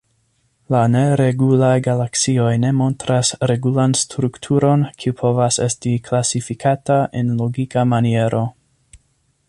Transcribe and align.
La 0.75 0.79
neregulaj 0.93 1.73
galaksioj 1.87 2.53
ne 2.63 2.71
montras 2.77 3.31
regulan 3.51 3.93
strukturon 4.01 4.87
kiu 5.03 5.15
povus 5.23 5.63
esti 5.67 5.93
klasifikata 6.09 7.01
en 7.21 7.33
logika 7.45 7.85
maniero. 7.93 8.43